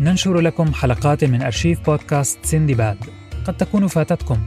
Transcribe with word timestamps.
ننشر 0.00 0.40
لكم 0.40 0.74
حلقات 0.74 1.24
من 1.24 1.42
أرشيف 1.42 1.86
بودكاست 1.86 2.38
سندباد 2.42 2.96
قد 3.46 3.56
تكون 3.56 3.86
فاتتكم. 3.86 4.38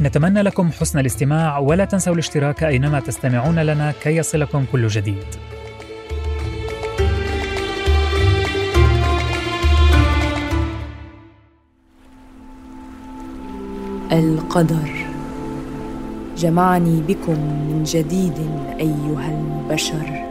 نتمنى 0.00 0.42
لكم 0.42 0.70
حسن 0.70 0.98
الاستماع 0.98 1.58
ولا 1.58 1.84
تنسوا 1.84 2.14
الاشتراك 2.14 2.64
أينما 2.64 3.00
تستمعون 3.00 3.58
لنا 3.58 3.92
كي 4.02 4.16
يصلكم 4.16 4.64
كل 4.72 4.86
جديد. 4.86 5.24
القدر. 14.12 15.06
جمعني 16.36 17.00
بكم 17.00 17.40
من 17.68 17.82
جديد 17.86 18.50
أيها 18.80 19.28
البشر. 19.28 20.30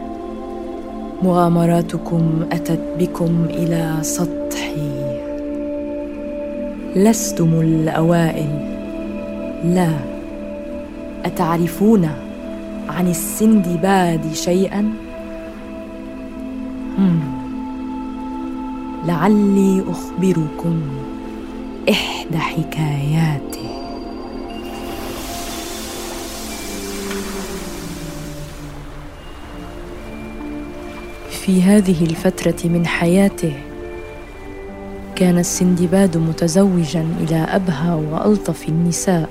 مغامراتكم 1.22 2.48
أتت 2.52 2.80
بكم 2.98 3.44
إلى 3.44 3.98
سطحي 4.02 4.39
لستم 6.96 7.60
الأوائل 7.60 8.48
لا 9.64 9.92
أتعرفون 11.24 12.08
عن 12.88 13.08
السندباد 13.08 14.32
شيئا 14.32 14.92
هم. 16.98 17.20
لعلي 19.06 19.84
أخبركم 19.90 20.80
إحدى 21.90 22.38
حكاياته 22.38 23.70
في 31.30 31.62
هذه 31.62 32.04
الفترة 32.04 32.68
من 32.68 32.86
حياته 32.86 33.52
كان 35.20 35.38
السندباد 35.38 36.16
متزوجا 36.16 37.06
إلى 37.20 37.36
أبهى 37.36 37.94
وألطف 37.94 38.68
النساء. 38.68 39.28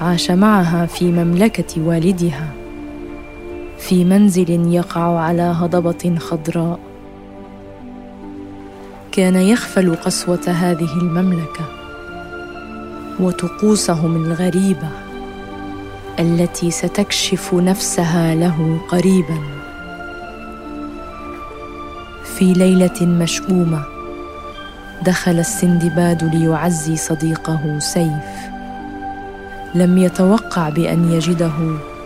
عاش 0.00 0.30
معها 0.30 0.86
في 0.86 1.12
مملكة 1.12 1.82
والدها. 1.86 2.48
في 3.78 4.04
منزل 4.04 4.74
يقع 4.74 5.18
على 5.18 5.42
هضبة 5.42 6.16
خضراء. 6.18 6.78
كان 9.12 9.36
يخفل 9.36 9.96
قسوة 9.96 10.48
هذه 10.48 10.92
المملكة. 10.96 11.64
وطقوسهم 13.20 14.16
الغريبة 14.16 14.88
التي 16.18 16.70
ستكشف 16.70 17.54
نفسها 17.54 18.34
له 18.34 18.80
قريبا. 18.88 19.38
في 22.24 22.52
ليلة 22.52 23.06
مشؤومة 23.06 23.99
دخل 25.02 25.38
السندباد 25.38 26.34
ليعزي 26.34 26.96
صديقه 26.96 27.78
سيف. 27.78 28.50
لم 29.74 29.98
يتوقع 29.98 30.68
بأن 30.68 31.12
يجده 31.12 31.52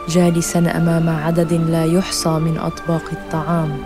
جالسا 0.08 0.58
أمام 0.58 1.08
عدد 1.08 1.52
لا 1.52 1.84
يحصى 1.84 2.28
من 2.28 2.58
أطباق 2.58 3.02
الطعام. 3.12 3.78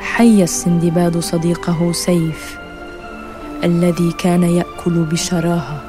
حي 0.00 0.42
السندباد 0.42 1.18
صديقه 1.18 1.92
سيف 1.92 2.58
الذي 3.64 4.12
كان 4.12 4.42
يأكل 4.42 5.04
بشراهة. 5.04 5.80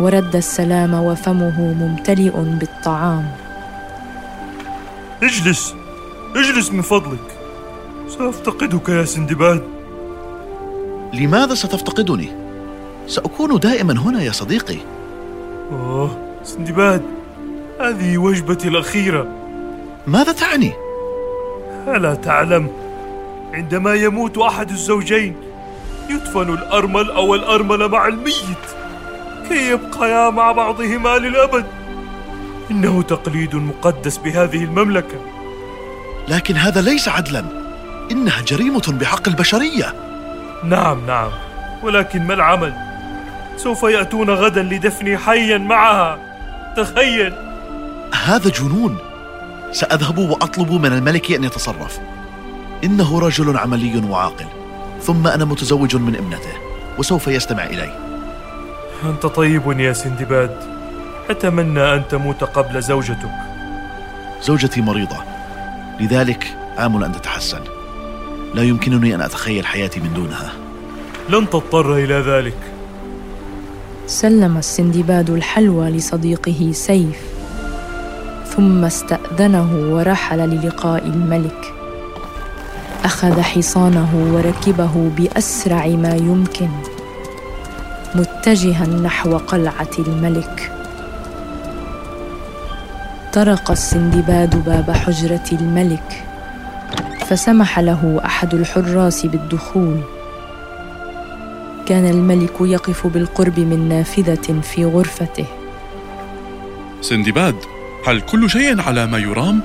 ورد 0.00 0.36
السلام 0.36 0.94
وفمه 0.94 1.60
ممتلئ 1.60 2.40
بالطعام. 2.40 3.28
اجلس 5.22 5.74
اجلس 6.36 6.72
من 6.72 6.82
فضلك. 6.82 7.38
سأفتقدك 8.18 8.88
يا 8.88 9.04
سندباد. 9.04 9.73
لماذا 11.14 11.54
ستفتقدني؟ 11.54 12.28
سأكون 13.06 13.58
دائما 13.58 13.92
هنا 13.92 14.22
يا 14.22 14.32
صديقي. 14.32 14.78
أوه 15.72 16.36
سندباد 16.44 17.02
هذه 17.80 18.18
وجبتي 18.18 18.68
الأخيرة. 18.68 19.28
ماذا 20.06 20.32
تعني؟ 20.32 20.72
ألا 21.88 22.14
تعلم 22.14 22.70
عندما 23.52 23.94
يموت 23.94 24.38
أحد 24.38 24.70
الزوجين 24.70 25.36
يدفن 26.10 26.54
الأرمل 26.54 27.10
أو 27.10 27.34
الارمله 27.34 27.88
مع 27.88 28.08
الميت. 28.08 28.64
كي 29.48 29.70
يبقيا 29.70 30.30
مع 30.30 30.52
بعضهما 30.52 31.18
للأبد. 31.18 31.66
إنه 32.70 33.02
تقليد 33.02 33.54
مقدس 33.54 34.16
بهذه 34.18 34.64
المملكة. 34.64 35.18
لكن 36.28 36.56
هذا 36.56 36.80
ليس 36.80 37.08
عدلا. 37.08 37.44
إنها 38.10 38.42
جريمة 38.42 38.98
بحق 39.00 39.28
البشرية. 39.28 39.94
نعم 40.68 41.06
نعم. 41.06 41.30
ولكن 41.82 42.26
ما 42.26 42.34
العمل؟ 42.34 42.74
سوف 43.56 43.82
يأتون 43.82 44.30
غدا 44.30 44.62
لدفني 44.62 45.18
حيا 45.18 45.58
معها. 45.58 46.18
تخيل. 46.76 47.32
هذا 48.24 48.50
جنون. 48.50 48.98
سأذهب 49.72 50.18
وأطلب 50.18 50.72
من 50.72 50.92
الملك 50.92 51.32
أن 51.32 51.44
يتصرف. 51.44 51.98
إنه 52.84 53.20
رجل 53.20 53.58
عملي 53.58 54.02
وعاقل. 54.10 54.46
ثم 55.02 55.26
أنا 55.26 55.44
متزوج 55.44 55.96
من 55.96 56.16
ابنته 56.16 56.52
وسوف 56.98 57.28
يستمع 57.28 57.64
إلي. 57.64 57.98
أنت 59.04 59.26
طيب 59.26 59.80
يا 59.80 59.92
سندباد. 59.92 60.56
أتمنى 61.30 61.94
أن 61.94 62.02
تموت 62.08 62.44
قبل 62.44 62.82
زوجتك. 62.82 63.30
زوجتي 64.42 64.80
مريضة. 64.80 65.16
لذلك 66.00 66.56
آمل 66.78 67.04
أن 67.04 67.12
تتحسن. 67.12 67.60
لا 68.54 68.62
يمكنني 68.62 69.14
أن 69.14 69.20
أتخيل 69.20 69.66
حياتي 69.66 70.00
من 70.00 70.14
دونها. 70.14 70.52
لن 71.30 71.50
تضطر 71.50 71.94
إلى 71.94 72.14
ذلك. 72.14 72.56
سلم 74.06 74.56
السندباد 74.56 75.30
الحلوى 75.30 75.90
لصديقه 75.90 76.70
سيف 76.72 77.20
ثم 78.56 78.84
استأذنه 78.84 79.94
ورحل 79.94 80.38
للقاء 80.38 81.06
الملك. 81.06 81.74
أخذ 83.04 83.40
حصانه 83.40 84.32
وركبه 84.34 85.10
بأسرع 85.16 85.86
ما 85.86 86.14
يمكن 86.14 86.68
متجها 88.14 88.86
نحو 88.86 89.36
قلعة 89.36 89.90
الملك. 89.98 90.72
طرق 93.32 93.70
السندباد 93.70 94.64
باب 94.64 94.90
حجرة 94.90 95.44
الملك. 95.52 96.24
فسمح 97.28 97.78
له 97.78 98.20
أحد 98.24 98.54
الحراس 98.54 99.26
بالدخول. 99.26 100.00
كان 101.86 102.10
الملك 102.10 102.52
يقف 102.60 103.06
بالقرب 103.06 103.60
من 103.60 103.88
نافذة 103.88 104.60
في 104.60 104.84
غرفته. 104.84 105.46
سندباد 107.00 107.56
هل 108.06 108.20
كل 108.20 108.50
شيء 108.50 108.80
على 108.80 109.06
ما 109.06 109.18
يرام؟ 109.18 109.60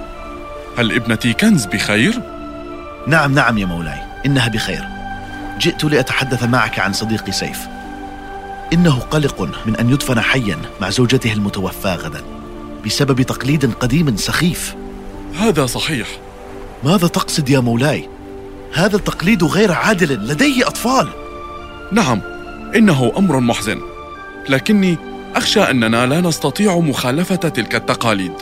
هل 0.77 0.91
ابنتي 0.91 1.33
كنز 1.33 1.65
بخير؟ 1.65 2.21
نعم 3.07 3.33
نعم 3.33 3.57
يا 3.57 3.65
مولاي 3.65 3.99
إنها 4.25 4.47
بخير. 4.47 4.83
جئت 5.59 5.83
لأتحدث 5.83 6.43
معك 6.43 6.79
عن 6.79 6.93
صديقي 6.93 7.31
سيف. 7.31 7.67
إنه 8.73 8.99
قلق 8.99 9.49
من 9.65 9.75
أن 9.75 9.89
يدفن 9.89 10.21
حيا 10.21 10.57
مع 10.81 10.89
زوجته 10.89 11.33
المتوفاة 11.33 11.95
غدا 11.95 12.21
بسبب 12.85 13.21
تقليد 13.21 13.73
قديم 13.73 14.17
سخيف. 14.17 14.75
هذا 15.39 15.65
صحيح. 15.65 16.07
ماذا 16.83 17.07
تقصد 17.07 17.49
يا 17.49 17.59
مولاي؟ 17.59 18.09
هذا 18.73 18.95
التقليد 18.95 19.43
غير 19.43 19.71
عادل 19.71 20.27
لديه 20.27 20.67
أطفال. 20.67 21.07
نعم 21.91 22.21
إنه 22.75 23.11
أمر 23.17 23.39
محزن. 23.39 23.81
لكني 24.49 24.97
أخشى 25.35 25.61
أننا 25.61 26.05
لا 26.05 26.21
نستطيع 26.21 26.79
مخالفة 26.79 27.35
تلك 27.35 27.75
التقاليد. 27.75 28.33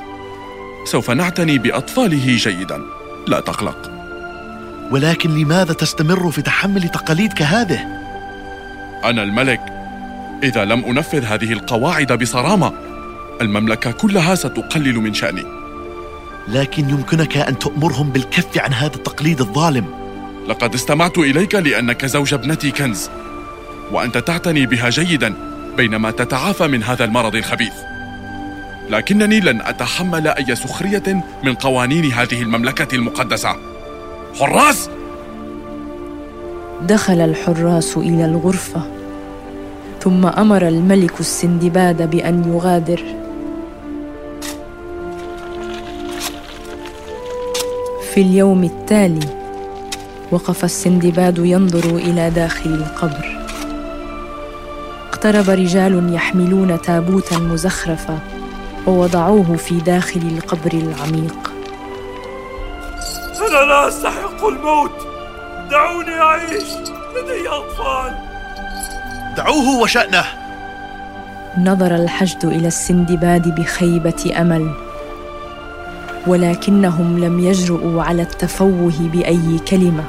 سوف 0.85 1.11
نعتني 1.11 1.57
بأطفاله 1.57 2.35
جيدا. 2.35 2.81
لا 3.27 3.39
تقلق. 3.39 3.91
ولكن 4.91 5.35
لماذا 5.35 5.73
تستمر 5.73 6.31
في 6.31 6.41
تحمل 6.41 6.89
تقاليد 6.89 7.33
كهذه؟ 7.33 7.79
أنا 9.03 9.23
الملك. 9.23 9.61
إذا 10.43 10.65
لم 10.65 10.85
أنفذ 10.85 11.23
هذه 11.23 11.53
القواعد 11.53 12.13
بصرامة 12.13 12.73
المملكة 13.41 13.91
كلها 13.91 14.35
ستقلل 14.35 14.95
من 14.95 15.13
شأني. 15.13 15.66
لكن 16.47 16.89
يمكنك 16.89 17.37
أن 17.37 17.59
تأمرهم 17.59 18.09
بالكف 18.09 18.57
عن 18.57 18.73
هذا 18.73 18.95
التقليد 18.95 19.41
الظالم. 19.41 19.85
لقد 20.47 20.73
استمعت 20.73 21.17
إليك 21.17 21.55
لأنك 21.55 22.05
زوج 22.05 22.33
ابنتي 22.33 22.71
كنز 22.71 23.09
وأنت 23.91 24.17
تعتني 24.17 24.65
بها 24.65 24.89
جيدا 24.89 25.33
بينما 25.77 26.11
تتعافى 26.11 26.67
من 26.67 26.83
هذا 26.83 27.05
المرض 27.05 27.35
الخبيث. 27.35 27.73
لكنني 28.89 29.39
لن 29.39 29.61
أتحمل 29.61 30.27
أي 30.27 30.55
سخرية 30.55 31.23
من 31.43 31.55
قوانين 31.55 32.11
هذه 32.11 32.41
المملكة 32.41 32.95
المقدسة. 32.95 33.55
حراس! 34.39 34.89
دخل 36.81 37.21
الحراس 37.21 37.97
إلى 37.97 38.25
الغرفة 38.25 38.81
ثم 40.01 40.25
أمر 40.25 40.67
الملك 40.67 41.19
السندباد 41.19 42.09
بأن 42.09 42.53
يغادر. 42.53 43.26
في 48.17 48.23
اليوم 48.23 48.63
التالي. 48.63 49.27
وقف 50.31 50.63
السندباد 50.63 51.37
ينظر 51.37 51.95
إلى 51.95 52.29
داخل 52.29 52.69
القبر. 52.69 53.39
اقترب 55.09 55.49
رجال 55.49 56.13
يحملون 56.13 56.81
تابوتا 56.81 57.37
مزخرفا 57.37 58.19
ووضعوه 58.87 59.55
في 59.55 59.79
داخل 59.79 60.19
القبر 60.19 60.73
العميق. 60.73 61.51
أنا 63.39 63.65
لا 63.65 63.87
أستحق 63.87 64.45
الموت. 64.45 65.07
دعوني 65.71 66.21
أعيش. 66.21 66.69
لدي 67.15 67.49
أطفال. 67.49 68.15
دعوه 69.37 69.79
وشأنه. 69.81 70.25
نظر 71.57 71.95
الحشد 71.95 72.45
إلى 72.45 72.67
السندباد 72.67 73.55
بخيبة 73.55 74.41
أمل. 74.41 74.86
ولكنهم 76.27 77.19
لم 77.19 77.39
يجرؤوا 77.39 78.03
على 78.03 78.21
التفوه 78.21 78.93
بأي 79.13 79.59
كلمة 79.67 80.03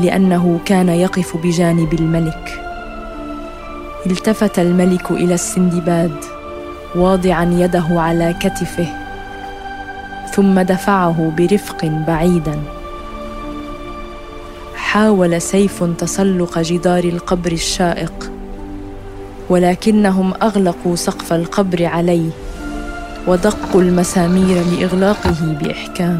لأنه 0.00 0.60
كان 0.64 0.88
يقف 0.88 1.36
بجانب 1.36 1.92
الملك. 1.94 2.60
التفت 4.06 4.58
الملك 4.58 5.10
إلى 5.10 5.34
السندباد 5.34 6.14
واضعا 6.94 7.44
يده 7.44 7.86
على 7.90 8.34
كتفه 8.40 8.86
ثم 10.34 10.60
دفعه 10.60 11.32
برفق 11.38 11.84
بعيدا. 11.84 12.60
حاول 14.76 15.42
سيف 15.42 15.84
تسلق 15.84 16.58
جدار 16.58 17.04
القبر 17.04 17.52
الشائق 17.52 18.30
ولكنهم 19.50 20.34
أغلقوا 20.42 20.96
سقف 20.96 21.32
القبر 21.32 21.84
عليه. 21.84 22.30
ودقوا 23.26 23.82
المسامير 23.82 24.62
لإغلاقه 24.64 25.36
بإحكام. 25.60 26.18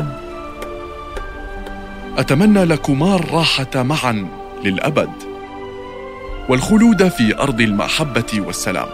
أتمنى 2.19 2.65
لكما 2.65 3.15
الراحة 3.15 3.83
معا 3.83 4.27
للأبد 4.65 5.11
والخلود 6.49 7.09
في 7.09 7.39
أرض 7.39 7.61
المحبة 7.61 8.41
والسلام. 8.47 8.89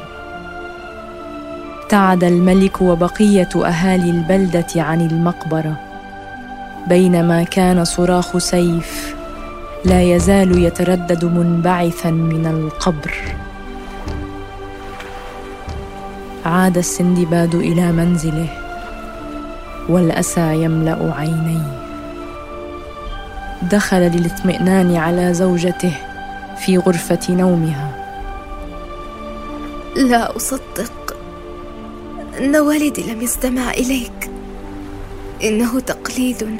ابتعد 1.82 2.24
الملك 2.24 2.80
وبقية 2.82 3.48
أهالي 3.56 4.10
البلدة 4.10 4.66
عن 4.76 5.00
المقبرة. 5.00 5.80
بينما 6.88 7.42
كان 7.42 7.84
صراخ 7.84 8.38
سيف 8.38 9.14
لا 9.84 10.02
يزال 10.02 10.58
يتردد 10.62 11.24
منبعثا 11.24 12.10
من 12.10 12.46
القبر. 12.46 13.23
عاد 16.44 16.78
السندباد 16.78 17.54
إلى 17.54 17.92
منزله 17.92 18.48
والأسى 19.88 20.64
يملأ 20.64 21.14
عينيه. 21.16 21.84
دخل 23.62 24.00
للاطمئنان 24.00 24.96
على 24.96 25.34
زوجته 25.34 25.92
في 26.64 26.78
غرفة 26.78 27.20
نومها. 27.30 27.90
لا 29.96 30.36
أصدق. 30.36 31.16
إن 32.40 32.56
والدي 32.56 33.12
لم 33.12 33.22
يستمع 33.22 33.70
إليك. 33.70 34.30
إنه 35.44 35.80
تقليد 35.80 36.56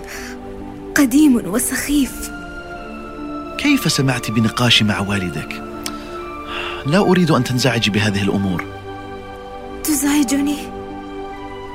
قديم 0.95 1.43
وسخيف. 1.47 2.31
كيف 3.59 3.93
سمعت 3.93 4.31
بنقاشي 4.31 4.85
مع 4.85 5.01
والدك؟ 5.01 5.63
لا 6.87 6.99
أريد 6.99 7.31
أن 7.31 7.45
تنزعجي 7.45 7.91
بهذه 7.91 8.23
الأمور. 8.23 8.74
تزعجني 9.95 10.57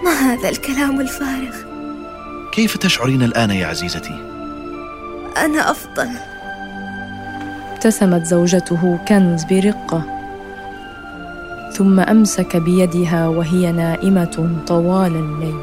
ما 0.05 0.11
هذا 0.11 0.49
الكلام 0.49 1.01
الفارغ؟ 1.01 1.55
كيف 2.51 2.77
تشعرين 2.77 3.23
الآن 3.23 3.51
يا 3.51 3.67
عزيزتي؟ 3.67 4.15
أنا 5.37 5.71
أفضل. 5.71 6.09
ابتسمت 7.73 8.25
زوجته 8.25 8.99
كنز 9.07 9.43
برقة. 9.43 10.03
ثم 11.73 11.99
أمسك 11.99 12.57
بيدها 12.57 13.27
وهي 13.27 13.71
نائمة 13.71 14.63
طوال 14.67 15.15
الليل. 15.15 15.59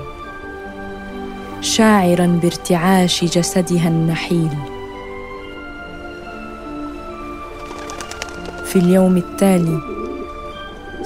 شاعرا 1.60 2.40
بارتعاش 2.42 3.24
جسدها 3.24 3.88
النحيل. 3.88 4.56
في 8.64 8.76
اليوم 8.76 9.16
التالي 9.16 9.80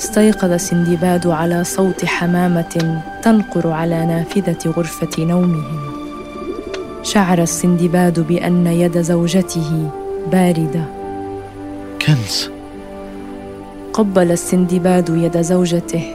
استيقظ 0.01 0.53
سندباد 0.57 1.27
على 1.27 1.65
صوت 1.65 2.05
حمامة 2.05 3.03
تنقر 3.23 3.71
على 3.71 4.07
نافذة 4.07 4.71
غرفة 4.71 5.25
نومهم. 5.25 5.81
شعر 7.03 7.43
السندباد 7.43 8.21
بأن 8.21 8.67
يد 8.67 9.01
زوجته 9.01 9.91
باردة. 10.33 10.85
كنز. 12.07 12.51
قبل 13.93 14.33
السندباد 14.33 15.09
يد 15.09 15.41
زوجته. 15.41 16.15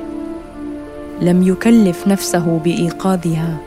لم 1.21 1.43
يكلف 1.43 2.07
نفسه 2.07 2.59
بإيقاظها. 2.63 3.57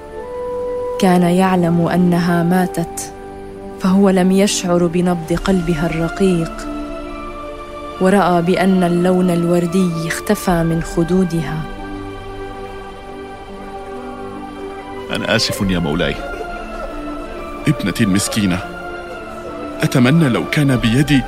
كان 1.00 1.22
يعلم 1.22 1.88
أنها 1.88 2.42
ماتت. 2.42 3.12
فهو 3.80 4.10
لم 4.10 4.32
يشعر 4.32 4.86
بنبض 4.86 5.32
قلبها 5.32 5.86
الرقيق. 5.86 6.67
ورأى 8.00 8.42
بأن 8.42 8.84
اللون 8.84 9.30
الوردي 9.30 9.90
اختفى 10.06 10.62
من 10.62 10.82
خدودها. 10.82 11.62
أنا 15.10 15.36
آسف 15.36 15.60
يا 15.70 15.78
مولاي. 15.78 16.14
ابنتي 17.68 18.04
المسكينة 18.04 18.58
أتمنى 19.82 20.28
لو 20.28 20.44
كان 20.50 20.76
بيدي 20.76 21.22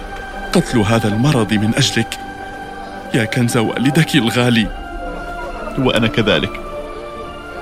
قتل 0.52 0.78
هذا 0.78 1.08
المرض 1.08 1.54
من 1.54 1.74
أجلك. 1.74 2.18
يا 3.14 3.24
كنز 3.24 3.56
والدك 3.56 4.14
الغالي. 4.14 4.66
وأنا 5.78 6.06
كذلك. 6.06 6.60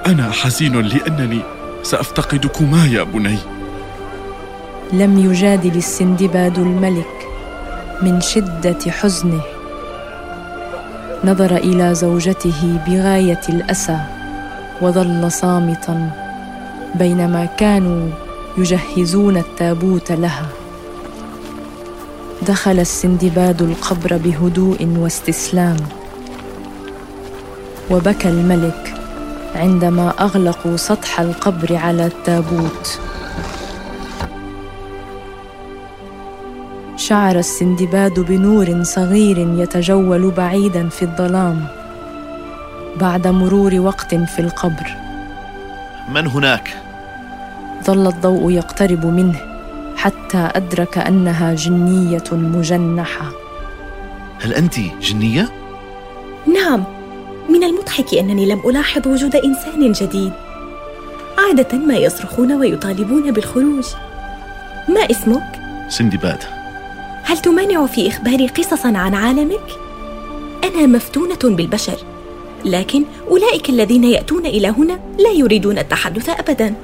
أنا 0.06 0.30
حزين 0.30 0.80
لأنني 0.80 1.40
سأفتقدكما 1.82 2.86
يا 2.86 3.02
بني. 3.02 3.38
لم 4.92 5.18
يجادل 5.18 5.76
السندباد 5.76 6.58
الملك. 6.58 7.17
من 8.02 8.20
شدة 8.20 8.78
حزنه. 8.90 9.40
نظر 11.24 11.56
إلى 11.56 11.94
زوجته 11.94 12.78
بغاية 12.86 13.40
الأسى 13.48 13.98
وظل 14.82 15.32
صامتا 15.32 16.10
بينما 16.94 17.44
كانوا 17.44 18.10
يجهزون 18.58 19.36
التابوت 19.36 20.12
لها. 20.12 20.46
دخل 22.42 22.80
السندباد 22.80 23.62
القبر 23.62 24.16
بهدوء 24.16 24.96
واستسلام. 24.98 25.76
وبكى 27.90 28.28
الملك 28.28 28.94
عندما 29.54 30.12
أغلقوا 30.20 30.76
سطح 30.76 31.20
القبر 31.20 31.76
على 31.76 32.06
التابوت. 32.06 33.00
شعر 37.08 37.38
السندباد 37.38 38.20
بنور 38.20 38.82
صغير 38.82 39.38
يتجول 39.38 40.30
بعيدا 40.30 40.88
في 40.88 41.02
الظلام 41.02 41.66
بعد 43.00 43.26
مرور 43.26 43.74
وقت 43.74 44.14
في 44.14 44.38
القبر. 44.38 44.96
من 46.14 46.26
هناك؟ 46.26 46.76
ظل 47.84 48.06
الضوء 48.06 48.50
يقترب 48.52 49.06
منه 49.06 49.40
حتى 49.96 50.50
أدرك 50.54 50.98
أنها 50.98 51.54
جنية 51.54 52.24
مجنحة. 52.32 53.32
هل 54.40 54.54
أنت 54.54 54.74
جنية؟ 55.02 55.48
نعم 56.54 56.84
من 57.48 57.64
المضحك 57.64 58.14
أنني 58.14 58.46
لم 58.46 58.60
ألاحظ 58.66 59.08
وجود 59.08 59.36
إنسان 59.36 59.92
جديد. 59.92 60.32
عادة 61.38 61.78
ما 61.78 61.94
يصرخون 61.94 62.52
ويطالبون 62.52 63.30
بالخروج. 63.30 63.86
ما 64.88 65.00
اسمك؟ 65.10 65.60
سندباد. 65.88 66.57
هل 67.28 67.38
تمانع 67.38 67.86
في 67.86 68.08
اخباري 68.08 68.48
قصصا 68.48 68.88
عن 68.88 69.14
عالمك؟ 69.14 69.70
أنا 70.64 70.86
مفتونة 70.86 71.38
بالبشر 71.56 71.98
لكن 72.64 73.04
أولئك 73.30 73.68
الذين 73.68 74.04
يأتون 74.04 74.46
إلى 74.46 74.68
هنا 74.68 75.00
لا 75.18 75.30
يريدون 75.30 75.78
التحدث 75.78 76.28
ابدا. 76.28 76.74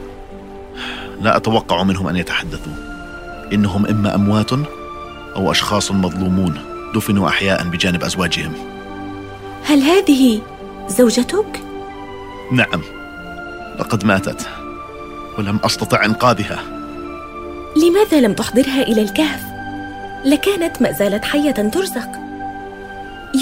لا 1.21 1.37
أتوقع 1.37 1.83
منهم 1.83 2.09
أن 2.09 2.17
يتحدثوا. 2.17 2.73
إنهم 3.53 3.87
إما 3.87 4.15
أموات 4.15 4.53
أو 5.37 5.51
أشخاص 5.51 5.93
مظلومون 5.93 6.61
دفنوا 6.95 7.29
أحياء 7.29 7.65
بجانب 7.65 8.03
أزواجهم. 8.05 8.53
هل 9.65 9.83
هذه 9.83 10.41
زوجتك؟ 10.89 11.61
نعم 12.53 12.81
لقد 13.79 14.05
ماتت 14.05 14.49
ولم 15.39 15.59
أستطع 15.65 16.05
إنقاذها. 16.05 16.63
لماذا 17.77 18.21
لم 18.21 18.33
تحضرها 18.35 18.83
إلى 18.83 19.03
الكهف؟ 19.03 19.54
لكانت 20.25 20.83
ما 20.83 20.93
زالت 20.93 21.25
حية 21.25 21.51
ترزق. 21.51 22.09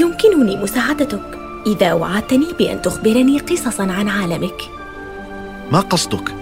يمكنني 0.00 0.56
مساعدتك. 0.56 1.38
إذا 1.66 1.92
وعدتني 1.92 2.46
بأن 2.58 2.82
تخبرني 2.82 3.38
قصصا 3.38 3.82
عن 3.82 4.08
عالمك. 4.08 4.62
ما 5.72 5.80
قصدك؟ 5.80 6.34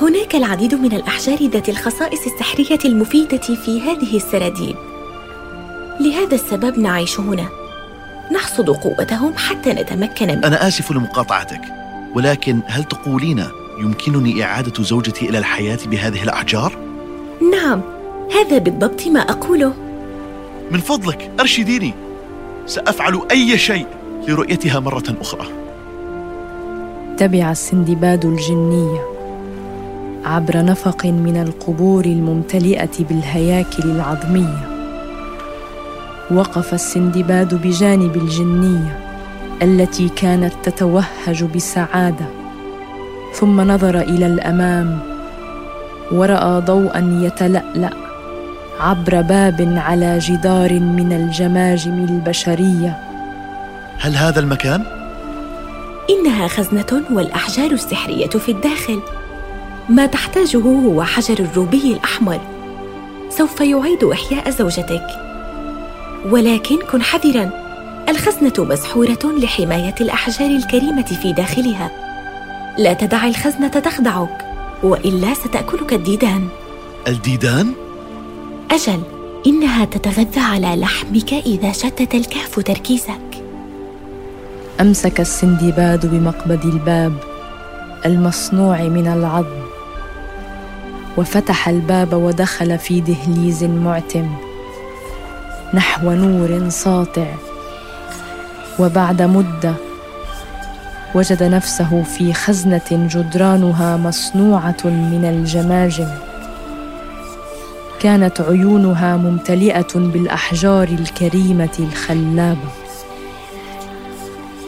هناك 0.00 0.34
العديد 0.34 0.74
من 0.74 0.92
الأحجار 0.92 1.46
ذات 1.46 1.68
الخصائص 1.68 2.20
السحرية 2.26 2.78
المفيدة 2.84 3.38
في 3.64 3.80
هذه 3.80 4.16
السراديب 4.16 4.76
لهذا 6.00 6.34
السبب 6.34 6.78
نعيش 6.78 7.20
هنا. 7.20 7.48
نحصد 8.32 8.70
قوتهم 8.70 9.34
حتى 9.36 9.72
نتمكن 9.72 10.26
من 10.26 10.44
أنا 10.44 10.68
آسف 10.68 10.92
لمقاطعتك 10.92 11.60
ولكن 12.14 12.60
هل 12.66 12.84
تقولين 12.84 13.44
يمكنني 13.78 14.44
إعادة 14.44 14.82
زوجتي 14.82 15.28
إلى 15.28 15.38
الحياة 15.38 15.78
بهذه 15.86 16.22
الأحجار؟ 16.22 16.78
نعم 17.52 17.80
هذا 18.32 18.58
بالضبط 18.58 19.06
ما 19.06 19.20
أقوله. 19.20 19.72
من 20.70 20.78
فضلك 20.78 21.30
أرشديني 21.40 21.94
سأفعل 22.66 23.20
أي 23.30 23.58
شيء 23.58 23.86
لرؤيتها 24.28 24.80
مرة 24.80 25.14
أخرى. 25.20 25.46
تبع 27.18 27.50
السندباد 27.50 28.24
الجنية 28.24 29.00
عبر 30.24 30.64
نفق 30.64 31.06
من 31.06 31.36
القبور 31.36 32.04
الممتلئة 32.04 33.04
بالهياكل 33.08 33.82
العظمية 33.82 34.68
وقف 36.30 36.74
السندباد 36.74 37.54
بجانب 37.54 38.16
الجنية 38.16 38.98
التي 39.62 40.08
كانت 40.08 40.52
تتوهج 40.62 41.44
بسعادة. 41.44 42.26
ثم 43.34 43.60
نظر 43.60 44.00
إلى 44.00 44.26
الأمام 44.26 44.98
ورأى 46.12 46.60
ضوءا 46.60 47.20
يتلألأ. 47.22 48.03
عبر 48.80 49.22
باب 49.22 49.74
على 49.76 50.18
جدار 50.18 50.72
من 50.72 51.12
الجماجم 51.12 52.04
البشرية. 52.04 52.98
هل 53.98 54.16
هذا 54.16 54.40
المكان؟ 54.40 54.84
إنها 56.10 56.48
خزنة 56.48 57.02
والأحجار 57.10 57.70
السحرية 57.70 58.28
في 58.28 58.50
الداخل. 58.50 59.00
ما 59.88 60.06
تحتاجه 60.06 60.58
هو 60.58 61.02
حجر 61.02 61.38
الروبي 61.38 61.92
الأحمر. 61.92 62.40
سوف 63.30 63.60
يعيد 63.60 64.04
إحياء 64.04 64.50
زوجتك. 64.50 65.06
ولكن 66.30 66.76
كن 66.92 67.02
حذرا. 67.02 67.50
الخزنة 68.08 68.52
مسحورة 68.58 69.18
لحماية 69.38 69.94
الأحجار 70.00 70.50
الكريمة 70.50 71.18
في 71.22 71.32
داخلها. 71.32 71.90
لا 72.78 72.92
تدع 72.92 73.26
الخزنة 73.26 73.68
تخدعك 73.68 74.44
وإلا 74.82 75.34
ستأكلك 75.34 75.92
الديدان. 75.92 76.48
الديدان؟ 77.08 77.74
أجل 78.70 79.02
إنها 79.46 79.84
تتغذى 79.84 80.40
على 80.40 80.76
لحمك 80.76 81.32
إذا 81.32 81.72
شتت 81.72 82.14
الكهف 82.14 82.60
تركيزك. 82.60 83.44
أمسك 84.80 85.20
السندباد 85.20 86.06
بمقبض 86.06 86.64
الباب 86.64 87.12
المصنوع 88.06 88.82
من 88.82 89.06
العظم 89.06 89.64
وفتح 91.16 91.68
الباب 91.68 92.12
ودخل 92.12 92.78
في 92.78 93.00
دهليز 93.00 93.64
معتم 93.64 94.30
نحو 95.74 96.12
نور 96.12 96.68
ساطع. 96.68 97.26
وبعد 98.78 99.22
مدة 99.22 99.74
وجد 101.14 101.42
نفسه 101.42 102.02
في 102.02 102.32
خزنة 102.32 102.88
جدرانها 102.90 103.96
مصنوعة 103.96 104.84
من 104.84 105.24
الجماجم. 105.24 106.08
كانت 108.04 108.40
عيونها 108.40 109.16
ممتلئة 109.16 109.94
بالأحجار 109.94 110.88
الكريمة 110.88 111.76
الخلابة. 111.78 112.68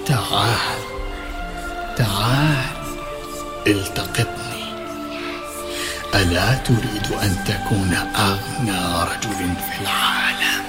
تعال 0.07 0.79
تعال 1.97 2.65
التقطني. 3.67 4.67
ألا 6.15 6.55
تريد 6.55 7.07
أن 7.23 7.37
تكون 7.47 7.95
أغنى 8.17 9.03
رجل 9.03 9.55
في 9.57 9.83
العالم؟ 9.83 10.65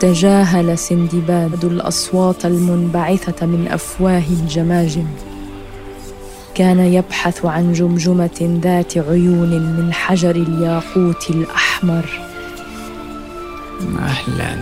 تجاهل 0.00 0.78
سندباد 0.78 1.64
الأصوات 1.64 2.44
المنبعثة 2.46 3.46
من 3.46 3.68
أفواه 3.68 4.24
الجماجم. 4.30 5.06
كان 6.54 6.78
يبحث 6.78 7.44
عن 7.44 7.72
جمجمة 7.72 8.60
ذات 8.62 8.98
عيون 8.98 9.50
من 9.50 9.92
حجر 9.92 10.30
الياقوت 10.30 11.30
الأحمر. 11.30 12.04
مهلا 13.80 14.56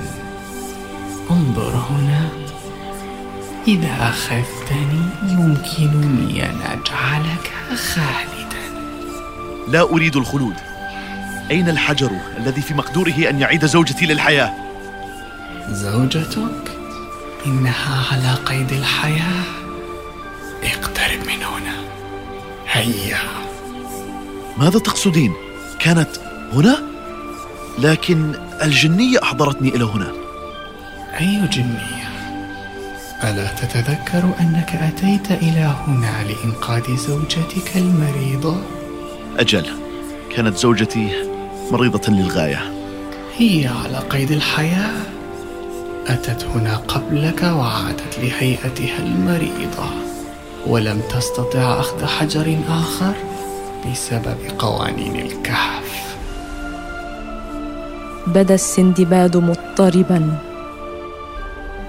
انظر 1.30 1.84
هنا. 1.90 2.28
إذا 3.68 3.96
أخذتني 4.00 5.02
يمكنني 5.22 6.50
أن 6.50 6.56
أجعلك 6.62 7.52
خالدا. 7.76 8.80
لا 9.68 9.82
أريد 9.82 10.16
الخلود. 10.16 10.54
أين 11.50 11.68
الحجر 11.68 12.10
الذي 12.38 12.60
في 12.60 12.74
مقدوره 12.74 13.30
أن 13.30 13.38
يعيد 13.38 13.66
زوجتي 13.66 14.06
للحياة؟ 14.06 14.54
زوجتك؟ 15.68 16.70
إنها 17.46 18.04
على 18.12 18.34
قيد 18.34 18.72
الحياة. 18.72 19.42
اقترب. 20.62 20.99
هيا. 22.72 23.18
ماذا 24.58 24.78
تقصدين؟ 24.78 25.32
كانت 25.78 26.10
هنا؟ 26.52 26.82
لكن 27.78 28.34
الجنية 28.62 29.18
أحضرتني 29.22 29.68
إلى 29.68 29.84
هنا. 29.84 30.12
أي 31.20 31.48
جنية؟ 31.52 32.10
ألا 33.24 33.46
تتذكر 33.46 34.24
أنك 34.40 34.70
أتيت 34.74 35.42
إلى 35.42 35.74
هنا 35.86 36.24
لإنقاذ 36.24 36.96
زوجتك 36.96 37.76
المريضة؟ 37.76 38.56
أجل 39.38 39.66
كانت 40.36 40.56
زوجتي 40.56 41.10
مريضة 41.70 42.12
للغاية. 42.12 42.72
هي 43.36 43.66
على 43.66 43.98
قيد 43.98 44.30
الحياة. 44.30 44.92
أتت 46.06 46.44
هنا 46.44 46.76
قبلك 46.76 47.42
وعادت 47.42 48.18
لهيئتها 48.18 48.98
المريضة. 48.98 49.90
ولم 50.66 51.00
تستطع 51.00 51.80
أخذ 51.80 52.06
حجر 52.06 52.58
آخر 52.68 53.14
بسبب 53.86 54.36
قوانين 54.58 55.16
الكهف. 55.16 56.16
بدا 58.26 58.54
السندباد 58.54 59.36
مضطربا. 59.36 60.38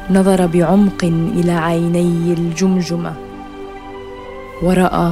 نظر 0.10 0.46
بعمق 0.46 1.04
إلى 1.04 1.52
عيني 1.52 2.34
الجمجمة. 2.34 3.14
ورأى 4.62 5.12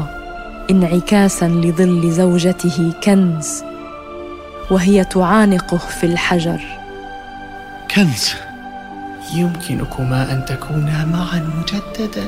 انعكاسا 0.71 1.47
لظل 1.47 2.11
زوجته 2.11 2.93
كنز 3.03 3.63
وهي 4.71 5.03
تعانقه 5.03 5.77
في 5.77 6.03
الحجر. 6.03 6.61
كنز. 7.95 8.29
يمكنكما 9.35 10.31
أن 10.31 10.45
تكونا 10.45 11.05
معا 11.05 11.49
مجددا. 11.57 12.27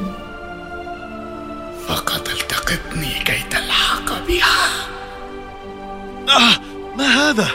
فقط 1.91 2.29
التقطني 2.29 3.13
كي 3.25 3.43
تلحق 3.49 4.27
بها. 4.27 4.61
آه 6.29 6.55
ما 6.97 7.03
هذا؟ 7.03 7.47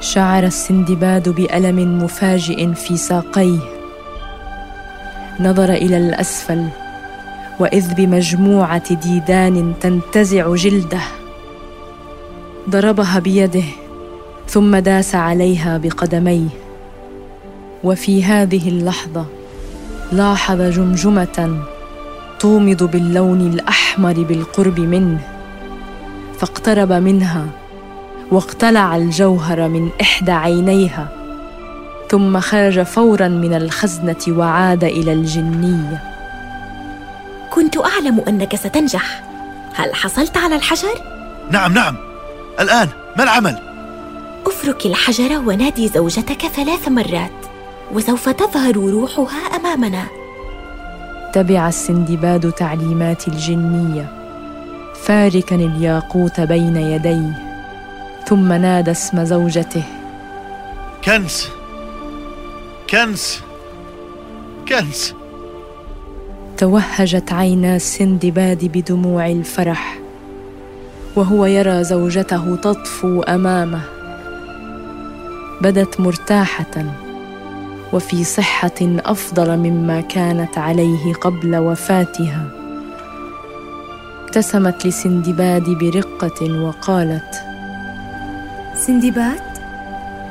شعر 0.00 0.44
السندباد 0.44 1.28
بألم 1.28 2.04
مفاجئ 2.04 2.74
في 2.74 2.96
ساقيه. 2.96 3.58
نظر 5.40 5.72
إلى 5.72 5.96
الأسفل 5.96 6.68
وإذ 7.60 7.94
بمجموعة 7.94 8.94
ديدان 8.94 9.74
تنتزع 9.80 10.54
جلده. 10.54 11.00
ضربها 12.70 13.18
بيده 13.18 13.64
ثم 14.48 14.76
داس 14.76 15.14
عليها 15.14 15.78
بقدميه. 15.78 16.48
وفي 17.84 18.24
هذه 18.24 18.68
اللحظة 18.68 19.26
لاحظ 20.12 20.60
جمجمة 20.60 21.64
تومض 22.40 22.82
باللون 22.82 23.40
الأحمر 23.40 24.12
بالقرب 24.12 24.80
منه 24.80 25.20
فاقترب 26.38 26.92
منها 26.92 27.46
واقتلع 28.30 28.96
الجوهر 28.96 29.68
من 29.68 29.90
إحدى 30.00 30.32
عينيها 30.32 31.08
ثم 32.10 32.40
خرج 32.40 32.82
فورا 32.82 33.28
من 33.28 33.54
الخزنة 33.54 34.24
وعاد 34.28 34.84
إلى 34.84 35.12
الجنية. 35.12 36.02
كنت 37.50 37.76
أعلم 37.76 38.20
أنك 38.28 38.56
ستنجح. 38.56 39.22
هل 39.74 39.94
حصلت 39.94 40.36
على 40.36 40.56
الحجر؟ 40.56 40.94
نعم 41.50 41.74
نعم. 41.74 41.96
الآن 42.60 42.88
ما 43.16 43.22
العمل؟ 43.22 43.58
أفرك 44.46 44.86
الحجر 44.86 45.38
ونادي 45.38 45.88
زوجتك 45.88 46.46
ثلاث 46.46 46.88
مرات 46.88 47.30
وسوف 47.92 48.28
تظهر 48.28 48.76
روحها 48.76 49.56
أمامنا. 49.56 50.23
تبع 51.34 51.68
السندباد 51.68 52.52
تعليمات 52.52 53.28
الجنية. 53.28 54.06
فاركا 54.94 55.56
الياقوت 55.56 56.40
بين 56.40 56.76
يديه 56.76 57.32
ثم 58.26 58.52
نادى 58.52 58.90
اسم 58.90 59.24
زوجته. 59.24 59.82
كنز 61.04 61.48
كنز 62.90 63.38
كنز 64.68 65.14
توهجت 66.58 67.32
عينا 67.32 67.76
السندباد 67.76 68.64
بدموع 68.64 69.26
الفرح 69.26 69.98
وهو 71.16 71.46
يرى 71.46 71.84
زوجته 71.84 72.56
تطفو 72.56 73.20
أمامه. 73.22 73.80
بدت 75.60 76.00
مرتاحة 76.00 77.03
وفي 77.94 78.24
صحة 78.24 78.80
أفضل 78.82 79.56
مما 79.56 80.00
كانت 80.00 80.58
عليه 80.58 81.14
قبل 81.14 81.56
وفاتها. 81.56 82.50
ابتسمت 84.24 84.86
لسندباد 84.86 85.70
برقة 85.70 86.62
وقالت 86.62 87.34
سندباد 88.86 89.42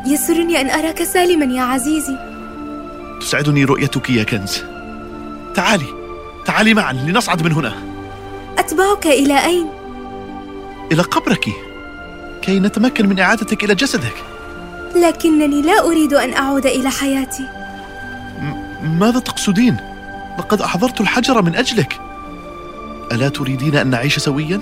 يسرني 0.07 0.61
أن 0.61 0.69
أراك 0.69 1.03
سالما 1.03 1.55
يا 1.55 1.61
عزيزي. 1.61 2.17
تسعدني 3.19 3.63
رؤيتك 3.63 4.09
يا 4.09 4.23
كنز. 4.23 4.63
تعالي 5.55 5.87
تعالي 6.45 6.73
معا 6.73 6.93
لنصعد 6.93 7.43
من 7.43 7.51
هنا. 7.51 7.73
أتبعك 8.57 9.07
إلى 9.07 9.45
أين؟ 9.45 9.67
إلى 10.91 11.01
قبرك 11.01 11.45
كي 12.41 12.59
نتمكن 12.59 13.09
من 13.09 13.19
إعادتك 13.19 13.63
إلى 13.63 13.75
جسدك. 13.75 14.32
لكنني 14.95 15.61
لا 15.61 15.85
أريد 15.85 16.13
أن 16.13 16.33
أعود 16.33 16.65
إلى 16.65 16.89
حياتي. 16.89 17.49
ماذا 18.99 19.19
تقصدين؟ 19.19 19.77
لقد 20.39 20.61
أحضرت 20.61 21.01
الحجر 21.01 21.41
من 21.41 21.55
أجلك. 21.55 21.99
ألا 23.11 23.29
تريدين 23.29 23.75
أن 23.75 23.87
نعيش 23.87 24.19
سويا؟ 24.19 24.59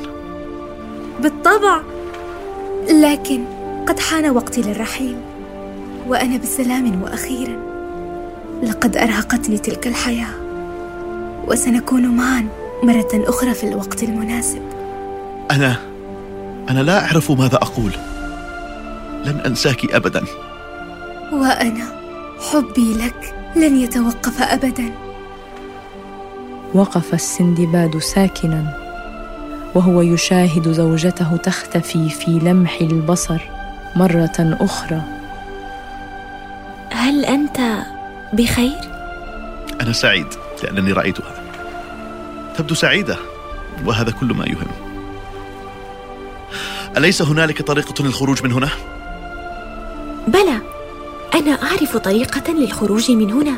بالطبع 1.19 1.81
لكن 2.89 3.43
قد 3.87 3.99
حان 3.99 4.29
وقتي 4.29 4.61
للرحيل 4.61 5.17
وأنا 6.07 6.37
بسلام 6.37 7.01
وأخيرا. 7.03 7.71
لقد 8.63 8.97
أرهقتني 8.97 9.57
تلك 9.57 9.87
الحياة 9.87 10.33
وسنكون 11.47 12.07
معا 12.07 12.47
مرة 12.83 13.09
أخرى 13.13 13.53
في 13.53 13.67
الوقت 13.67 14.03
المناسب. 14.03 14.61
أنا 15.51 15.75
أنا 16.69 16.79
لا 16.79 17.05
أعرف 17.05 17.31
ماذا 17.31 17.55
أقول. 17.55 17.91
لن 19.25 19.39
أنساك 19.45 19.91
ابدا. 19.93 20.23
وأنا 21.31 21.85
حبي 22.51 22.93
لك 22.93 23.35
لن 23.55 23.77
يتوقف 23.77 24.41
ابدا. 24.41 24.91
وقف 26.73 27.13
السندباد 27.13 27.97
ساكنا 27.97 28.77
وهو 29.75 30.01
يشاهد 30.01 30.71
زوجته 30.71 31.37
تختفي 31.37 32.09
في 32.09 32.31
لمح 32.31 32.77
البصر 32.81 33.41
مرة 33.95 34.57
أخرى. 34.61 35.01
هل 36.91 37.25
أنت 37.25 37.59
بخير؟ 38.33 38.77
أنا 39.81 39.93
سعيد 39.93 40.27
لأنني 40.63 40.91
رايتها 40.91 41.33
تبدو 42.57 42.75
سعيدة 42.75 43.17
وهذا 43.85 44.11
كل 44.11 44.25
ما 44.25 44.45
يهم. 44.45 44.67
أليس 46.97 47.21
هنالك 47.21 47.61
طريقة 47.61 48.03
للخروج 48.03 48.43
من 48.43 48.51
هنا؟ 48.51 48.69
بلى 50.27 50.61
أنا 51.35 51.51
أعرف 51.51 51.97
طريقة 51.97 52.53
للخروج 52.53 53.11
من 53.11 53.31
هنا 53.31 53.57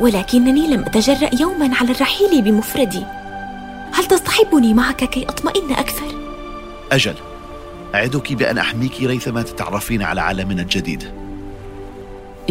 ولكنني 0.00 0.66
لم 0.66 0.80
أتجرأ 0.80 1.30
يوما 1.40 1.70
على 1.80 1.90
الرحيل 1.90 2.42
بمفردي. 2.42 3.04
هل 3.92 4.04
تصطحبني 4.04 4.74
معك 4.74 5.04
كي 5.04 5.26
أطمئن 5.28 5.72
أكثر؟ 5.72 6.06
أجل 6.92 7.14
أعدك 7.94 8.32
بأن 8.32 8.58
أحميك 8.58 9.02
ريثما 9.02 9.42
تتعرفين 9.42 10.02
على 10.02 10.20
عالمنا 10.20 10.62
الجديد. 10.62 11.04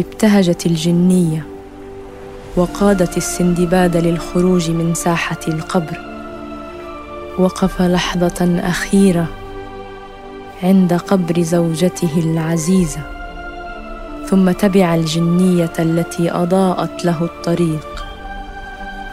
ابتهجت 0.00 0.66
الجنية 0.66 1.46
وقادت 2.56 3.16
السندباد 3.16 3.96
للخروج 3.96 4.70
من 4.70 4.94
ساحة 4.94 5.40
القبر. 5.48 6.00
وقف 7.38 7.82
لحظة 7.82 8.60
أخيرة 8.60 9.26
عند 10.62 10.92
قبر 10.92 11.42
زوجته 11.42 12.18
العزيزة. 12.18 13.19
ثم 14.30 14.50
تبع 14.50 14.94
الجنية 14.94 15.72
التي 15.78 16.32
أضاءت 16.32 17.04
له 17.04 17.24
الطريق 17.24 18.04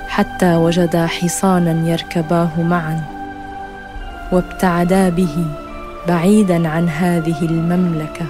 حتى 0.08 0.56
وجدا 0.56 1.08
حصانا 1.08 1.90
يركباه 1.90 2.62
معا 2.62 3.02
وابتعدا 4.32 5.10
به 5.10 5.46
بعيدا 6.08 6.68
عن 6.68 6.90
هذه 6.90 7.42
المملكة 7.42 8.26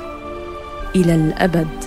إلى 0.95 1.15
الأبد. 1.15 1.86